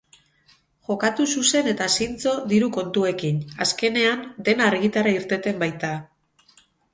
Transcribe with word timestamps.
Jokatu 0.85 1.25
zuzen 1.33 1.67
eta 1.73 1.89
zintzo 1.97 2.33
diru 2.53 2.69
kontuekin, 2.77 3.37
azkenean 3.67 4.25
dena 4.49 4.67
argitara 4.71 5.15
irteten 5.19 5.63
baita. 5.67 5.93